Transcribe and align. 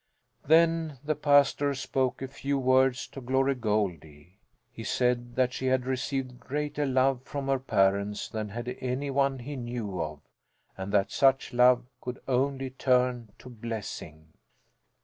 Then 0.43 0.97
the 1.05 1.13
pastor 1.13 1.75
spoke 1.75 2.23
a 2.23 2.27
few 2.27 2.57
words 2.57 3.05
to 3.09 3.21
Glory 3.21 3.53
Goldie. 3.53 4.39
He 4.71 4.83
said 4.83 5.35
that 5.35 5.53
she 5.53 5.67
had 5.67 5.85
received 5.85 6.39
greater 6.39 6.87
love 6.87 7.21
from 7.21 7.47
her 7.49 7.59
parents 7.59 8.27
than 8.27 8.49
had 8.49 8.75
any 8.79 9.11
one 9.11 9.37
he 9.37 9.55
knew 9.55 10.01
of, 10.01 10.21
and 10.75 10.91
that 10.91 11.11
such 11.11 11.53
love 11.53 11.85
could 12.01 12.19
only 12.27 12.71
turn 12.71 13.31
to 13.37 13.47
blessing. 13.51 14.33